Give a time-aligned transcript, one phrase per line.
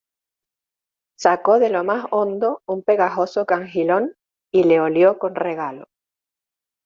[1.15, 4.15] sacó de lo más hondo un pegajoso cangilón,
[4.51, 5.89] y le olió con regalo: